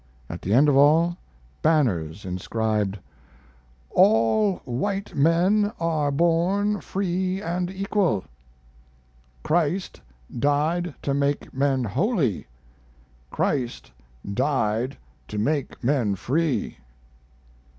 At 0.31 0.41
the 0.41 0.51
end 0.51 0.67
of 0.67 0.75
all, 0.75 1.15
banners 1.61 2.25
inscribed: 2.25 2.97
"All 3.91 4.55
White 4.65 5.13
Men 5.13 5.73
are 5.79 6.09
Born 6.09 6.79
Free 6.81 7.39
and 7.39 7.69
Equal." 7.69 8.23
"Christ 9.43 10.01
died 10.39 10.95
to 11.03 11.13
make 11.13 11.53
men 11.53 11.83
holy, 11.83 12.47
Christ 13.29 13.91
died 14.33 14.97
to 15.27 15.37
make 15.37 15.83
men 15.83 16.15
free." 16.15 16.79